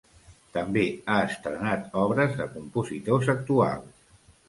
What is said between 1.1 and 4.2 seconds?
estrenat obres de compositors actuals.